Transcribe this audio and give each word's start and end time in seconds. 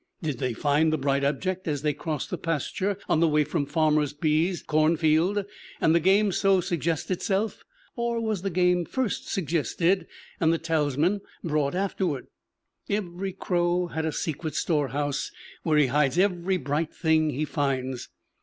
Did 0.23 0.39
they 0.39 0.53
find 0.53 0.91
the 0.91 0.97
bright 0.97 1.23
object 1.23 1.67
as 1.67 1.83
they 1.83 1.93
crossed 1.93 2.31
the 2.31 2.37
pasture 2.39 2.97
on 3.07 3.19
the 3.19 3.27
way 3.27 3.43
from 3.43 3.67
Farmer 3.67 4.03
B's 4.19 4.63
corn 4.63 4.97
field, 4.97 5.45
and 5.79 5.93
the 5.93 5.99
game 5.99 6.31
so 6.31 6.59
suggest 6.59 7.11
itself? 7.11 7.63
Or 7.95 8.19
was 8.19 8.41
the 8.41 8.49
game 8.49 8.83
first 8.85 9.29
suggested, 9.31 10.07
and 10.39 10.51
the 10.51 10.57
talisman 10.57 11.21
brought 11.43 11.75
afterwards? 11.75 12.29
Every 12.89 13.31
crow 13.33 13.89
has 13.93 14.05
a 14.07 14.11
secret 14.11 14.55
storehouse, 14.55 15.29
where 15.61 15.77
he 15.77 15.85
hides 15.85 16.17
every 16.17 16.57
bright 16.57 16.91
thing 16.95 17.29
he 17.29 17.45
finds. 17.45 18.09